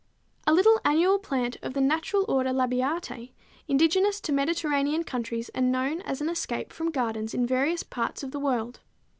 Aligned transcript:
a 0.47 0.51
little 0.51 0.81
annual 0.83 1.19
plant 1.19 1.57
of 1.61 1.75
the 1.75 1.79
natural 1.79 2.25
order 2.27 2.49
Labiatæ 2.49 3.29
indigenous 3.67 4.19
to 4.21 4.31
Mediterranean 4.33 5.03
countries 5.03 5.49
and 5.49 5.71
known 5.71 6.01
as 6.01 6.21
an 6.21 6.27
escape 6.29 6.73
from 6.73 6.89
gardens 6.89 7.35
in 7.35 7.45
various 7.45 7.83
parts 7.83 8.23
of 8.23 8.31
the 8.31 8.39
world. 8.39 8.79